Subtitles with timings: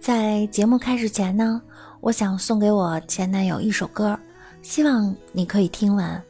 [0.00, 1.60] 在节目开始前呢，
[2.00, 4.18] 我想送给我前男友一首歌，
[4.62, 6.24] 希望你可以听完。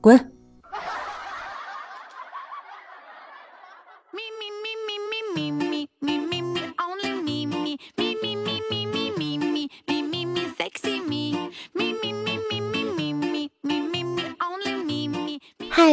[0.00, 0.32] 滚！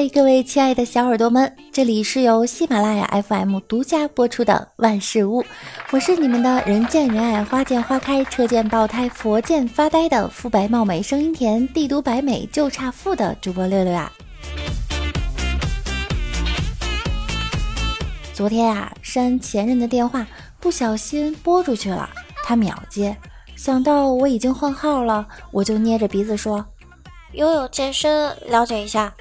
[0.02, 5.46] 嗨，各位亲爱的小耳朵们，这里是由喜马拉雅 FM 独家播出的万事屋，
[5.92, 14.12] 我是你们的人见人爱、花见花开、车见爆胎、佛见发呆的肤白貌美、声音甜、帝都白美就差富的主播六六啊。
[18.34, 20.26] 昨天啊，删前任的电话
[20.60, 22.10] 不小心拨出去了，
[22.44, 23.16] 他秒接，
[23.56, 26.66] 想到我已经换号了，我就捏着鼻子说
[27.34, 29.14] ：“游泳健身，了解一下。”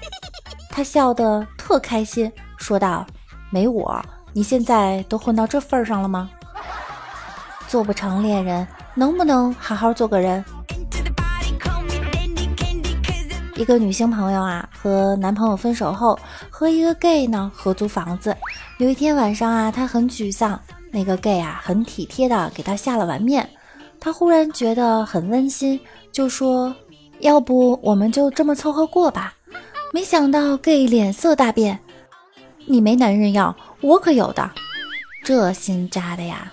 [0.70, 3.04] 他笑得特开心，说道
[3.50, 4.00] ：“没我，
[4.32, 6.30] 你现在都混到这份上了吗？
[7.66, 10.42] 做不成恋人，能不能好好做个人？”
[13.56, 16.18] 一个女性朋友啊，和男朋友分手后，
[16.48, 18.34] 和一个 gay 呢合租房子。
[18.78, 20.58] 有一天晚上啊，她很沮丧，
[20.90, 23.46] 那个 gay 啊很体贴的给她下了碗面，
[23.98, 25.78] 她忽然觉得很温馨，
[26.10, 26.74] 就说
[27.20, 29.34] ：“要不我们就这么凑合过吧。”
[29.92, 31.80] 没想到 gay 脸色大变，
[32.64, 34.48] 你没男人要，我可有的，
[35.24, 36.52] 这心扎的呀！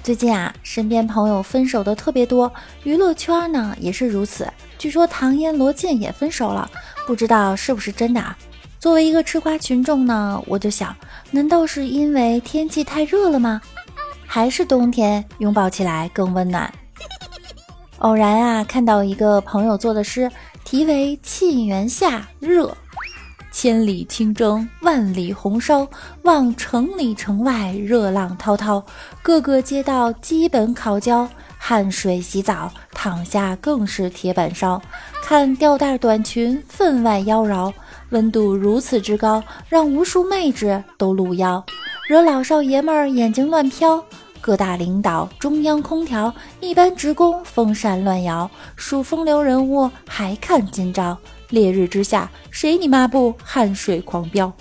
[0.00, 2.52] 最近啊，身边朋友分手的特别多，
[2.84, 4.48] 娱乐圈呢也是如此。
[4.78, 6.70] 据说唐嫣、罗晋也分手了，
[7.04, 8.38] 不知道是不是真的啊？
[8.78, 10.94] 作为一个吃瓜群众呢，我就想，
[11.32, 13.60] 难道是因为天气太热了吗？
[14.24, 16.72] 还是冬天拥抱起来更温暖？
[18.02, 20.28] 偶然啊，看到一个朋友做的诗，
[20.64, 22.66] 题为《沁园夏热》，
[23.52, 25.86] 千里清蒸，万里红烧，
[26.22, 28.82] 望城里城外热浪滔滔，
[29.22, 34.82] 各个街道基本烤焦，汗水洗澡，躺下更是铁板烧。
[35.22, 37.72] 看吊带短裙，分外妖娆，
[38.10, 41.64] 温度如此之高，让无数妹纸都露腰，
[42.08, 44.04] 惹老少爷们儿眼睛乱飘。
[44.42, 51.16] 各大领导，中央空调，一般职工风扇乱摇，数风流人物还看今朝。
[51.50, 54.52] 烈日之下，谁你妈不汗水狂飙？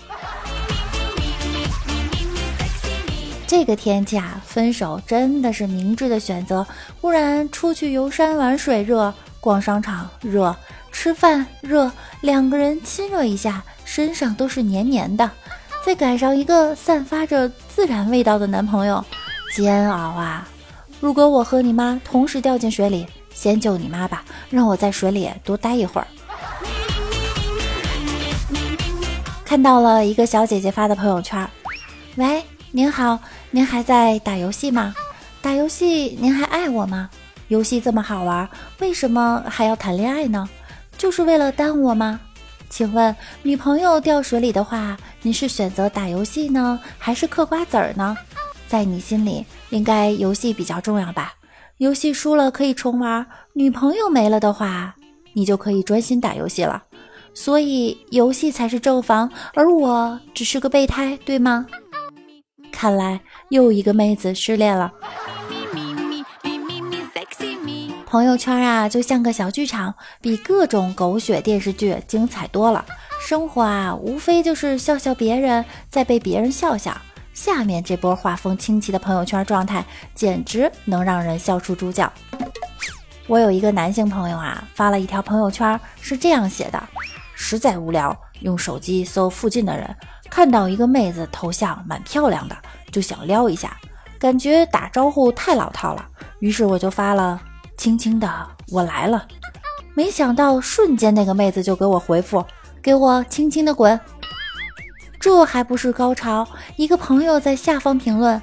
[3.47, 6.65] 这个天气啊，分手真的是明智的选择。
[7.01, 10.55] 不然出去游山玩水热，逛商场热，
[10.91, 11.91] 吃饭热，
[12.21, 15.31] 两个人亲热一下，身上都是黏黏的。
[15.83, 19.03] 再赶上一个散发着自然味道的男朋友。
[19.51, 20.47] 煎熬啊！
[20.99, 26.07] 如果我和你妈同时掉进水里，先救你妈吧，让我在水里多待一会儿。
[29.43, 31.45] 看到了一个小姐姐发的朋友圈，
[32.15, 32.41] 喂，
[32.71, 33.19] 您好，
[33.49, 34.95] 您还在打游戏吗？
[35.41, 37.09] 打游戏您还爱我吗？
[37.49, 38.47] 游戏这么好玩，
[38.79, 40.47] 为什么还要谈恋爱呢？
[40.97, 42.19] 就是为了耽误我吗？
[42.69, 43.13] 请问
[43.43, 48.17] 女朋友掉水里的话，你是选择打游戏呢，还是嗑瓜子儿呢？
[48.71, 51.33] 在你心里，应该游戏比较重要吧？
[51.79, 54.95] 游戏输了可以重玩，女朋友没了的话，
[55.33, 56.81] 你就可以专心打游戏了。
[57.33, 61.67] 所以游戏才是正房，而我只是个备胎，对吗？
[62.71, 64.93] 看来又一个妹子失恋了。
[68.05, 72.85] 朋友圈啊，就像个小剧场，比各种狗血电视剧精彩多了。
[73.19, 76.95] 生活啊，无非就是笑笑别人，再被别人笑笑。
[77.33, 82.11] 下面这波画风清奇的朋友圈状态，简直能让人笑出猪叫。
[83.27, 86.83] 我有一个男性朋友啊，发了一条朋友圈，是这样写的：
[87.33, 89.95] 实在无聊，用手机搜附近的人，
[90.29, 92.57] 看到一个妹子头像蛮漂亮的，
[92.91, 93.77] 就想撩一下，
[94.19, 96.05] 感觉打招呼太老套了，
[96.39, 97.41] 于是我就发了
[97.77, 99.25] “轻轻的我来了”，
[99.95, 102.45] 没想到瞬间那个妹子就给我回复
[102.83, 103.97] ：“给我轻轻的滚。”
[105.21, 106.47] 这还不是高潮！
[106.77, 108.41] 一个朋友在下方评论：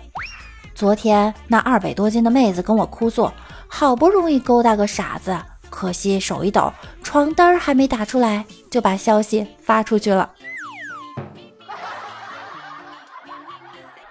[0.76, 3.28] 昨天那二百多斤的妹子跟我哭诉，
[3.66, 5.36] 好不容易勾搭个傻子，
[5.68, 6.72] 可惜手一抖，
[7.02, 10.30] 床单还没打出来，就把消息发出去了。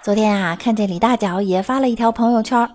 [0.03, 2.69] 昨天啊，看见李大脚也发了一条朋友圈：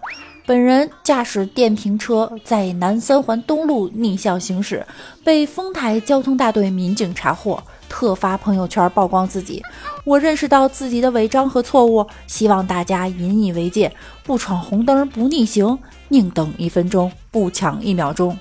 [0.47, 4.87] 本人驾驶电瓶车在南三环东路逆向行驶，
[5.23, 7.63] 被丰台交通大队民警查获。
[7.93, 9.63] 特发朋友圈曝光自己，
[10.03, 13.95] 我认识到自己的违章和错误，希望大家引以为戒，
[14.25, 15.79] 不闯红灯，不逆行，
[16.09, 18.37] 宁等一分钟，不抢一秒钟，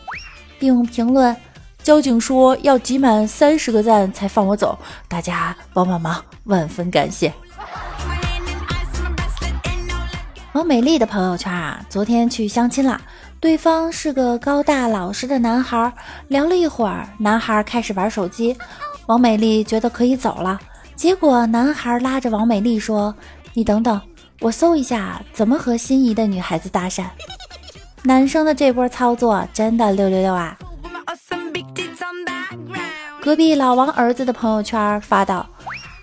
[0.57, 1.35] 并评论：
[1.83, 7.33] 交警说要集满三十个赞才放我走，大家帮帮忙，万分感谢。
[10.53, 12.99] 王美丽的朋友圈啊，昨天去相亲了，
[13.39, 15.93] 对方是个高大老实的男孩，
[16.27, 18.57] 聊了一会儿，男孩开始玩手机，
[19.11, 20.57] 王美丽觉得可以走了，
[20.95, 23.13] 结果男孩拉着王美丽说
[23.53, 23.99] ：“你等等，
[24.39, 27.03] 我搜一下怎么和心仪的女孩子搭讪。”
[28.03, 30.57] 男生的这波操作真的六六六啊！
[33.21, 35.45] 隔壁老王儿子的朋友圈发道：“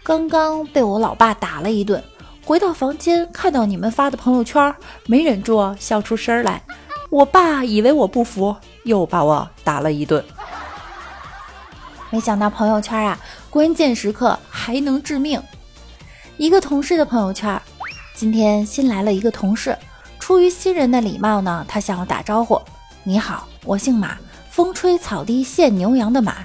[0.05, 2.05] 刚刚被我老爸打了一顿，
[2.45, 4.75] 回到房间看到你们发的朋友圈，
[5.07, 6.63] 没忍住笑出声来。
[7.09, 10.23] 我爸以为我不服，又把我打了一顿。
[12.11, 13.19] 没想到朋友圈啊，
[13.51, 15.43] 关键时刻还能致命。
[16.37, 17.61] 一个同事的朋友圈，
[18.15, 19.77] 今天新来了一个同事。”
[20.19, 22.61] 出于新人的礼貌呢，他向我打招呼
[23.03, 24.19] ：“你好，我姓马，
[24.51, 26.45] 风吹草低见牛羊的马。”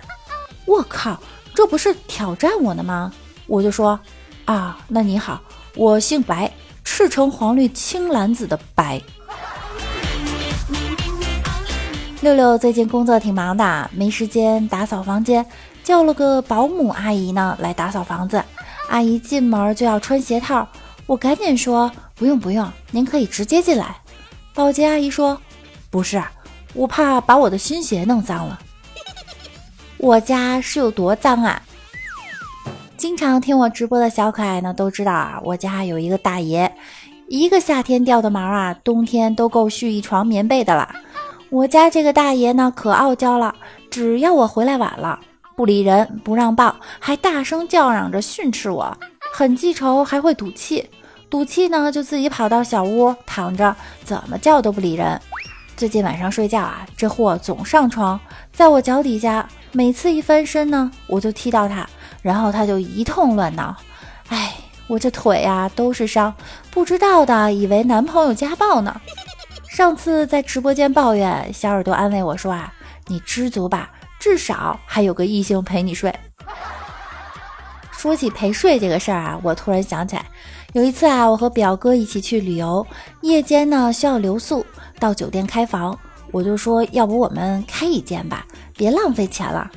[0.66, 1.20] 我靠，
[1.54, 3.12] 这不是挑战我呢吗？
[3.46, 4.00] 我就说
[4.46, 5.42] ：“啊，那你好，
[5.76, 6.50] 我姓白，
[6.86, 9.02] 赤橙黄绿青蓝紫的白。”
[12.24, 15.46] 六六最近工作挺忙的，没时间打扫房间，
[15.84, 18.42] 叫了个保姆阿姨呢来打扫房子。
[18.88, 20.66] 阿姨进门就要穿鞋套。
[21.06, 23.98] 我赶紧说不用不用，您可以直接进来。
[24.54, 25.38] 保洁阿姨说
[25.92, 26.24] ：“不是，
[26.74, 28.58] 我怕把我的新鞋弄脏了。”
[30.00, 31.62] 我家是有多脏啊？
[32.96, 36.74] 经常听我直播的小可爱呢都知道啊，我家有一个大爷，
[37.28, 40.88] 一个夏天掉的毛啊，冬天都够续一床棉被的了。
[41.54, 43.54] 我家这个大爷呢可傲娇了，
[43.92, 45.20] 只要我回来晚了，
[45.56, 48.98] 不理人，不让抱，还大声叫嚷着训斥我。
[49.32, 50.90] 很记仇，还会赌气，
[51.30, 55.22] 赌气呢就自己跑到小屋躺着，怎么叫都不理人。
[55.78, 58.20] 最近晚上睡觉啊，这货总上床，
[58.52, 61.88] 在我脚底下，每次一翻身呢，我就踢到他，
[62.24, 63.76] 然后他就一通乱闹。
[64.30, 64.56] 哎，
[64.88, 66.34] 我这腿呀都是伤，
[66.72, 69.00] 不知道的以为男朋友家暴呢。
[69.74, 72.72] 上次在直播间抱怨，小耳朵安慰我说啊，
[73.08, 73.90] 你知足吧，
[74.20, 76.14] 至少还有个异性陪你睡。
[77.92, 80.24] 说起陪睡这个事儿啊，我突然想起来，
[80.74, 82.86] 有一次啊，我和表哥一起去旅游，
[83.22, 84.64] 夜间呢需要留宿，
[85.00, 85.98] 到酒店开房，
[86.32, 88.46] 我就说要不我们开一间吧，
[88.78, 89.72] 别浪费钱了。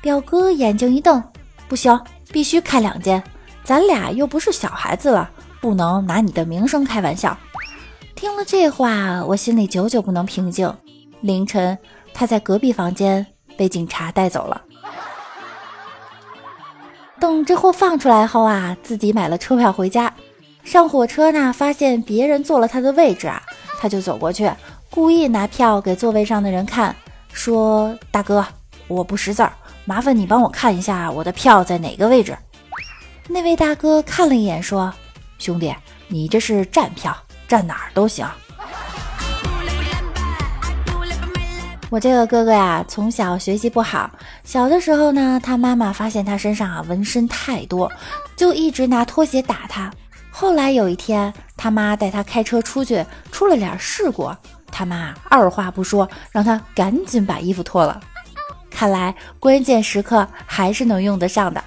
[0.00, 1.22] 表哥眼睛一瞪，
[1.68, 2.00] 不行，
[2.32, 3.22] 必须开两间，
[3.62, 5.30] 咱俩又不是小孩子了，
[5.60, 7.36] 不能拿你的名声开玩笑。
[8.24, 10.74] 听了这话，我心里久久不能平静。
[11.20, 11.76] 凌晨，
[12.14, 14.62] 他在隔壁房间被警察带走了。
[17.20, 20.10] 等这货放出来后啊，自己买了车票回家。
[20.64, 23.42] 上火车呢，发现别人坐了他的位置啊，
[23.78, 24.50] 他就走过去，
[24.88, 26.96] 故意拿票给座位上的人看，
[27.30, 28.42] 说：“大哥，
[28.88, 29.52] 我不识字儿，
[29.84, 32.34] 麻烦你帮我看一下我的票在哪个位置。”
[33.28, 34.90] 那位大哥看了一眼，说
[35.36, 35.74] ：“兄弟，
[36.08, 37.14] 你这是站票，
[37.48, 38.26] 站哪儿都行。”
[41.90, 44.10] 我这个哥哥呀，从小学习不好。
[44.42, 47.88] 小的时候呢，他妈妈发现他身上啊纹身太多，
[48.34, 49.88] 就一直拿拖鞋打他。
[50.28, 54.28] 后来有一天，他妈带他开车出去，出了点事故，
[54.72, 58.00] 他妈二话不说，让他赶紧把衣服脱了。
[58.68, 61.62] 看来关键时刻还是能用得上的。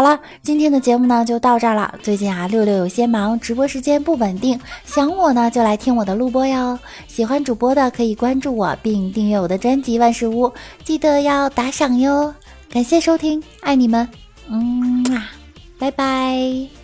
[0.00, 1.94] 好了，今天的节目呢就到这儿了。
[2.02, 6.78] 最近啊，六六有些忙，直播时间不稳定，想我呢就来听我的录播哟。
[7.06, 10.50] 喜欢主播的可以关注我，并订阅我的专辑万事屋，
[10.84, 12.34] 记得要打赏哟。
[12.72, 14.08] 感谢收听，爱你们，
[14.48, 15.04] 嗯，
[15.78, 16.79] 拜拜。